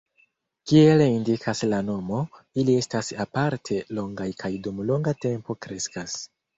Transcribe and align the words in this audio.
Kiel 0.69 1.03
indikas 1.05 1.61
la 1.75 1.81
nomo, 1.91 2.23
ili 2.63 2.79
estas 2.87 3.13
aparte 3.27 3.81
longaj 4.01 4.31
kaj 4.45 4.55
dum 4.69 4.85
longa 4.93 5.19
tempo 5.25 5.63
kreskas. 5.65 6.23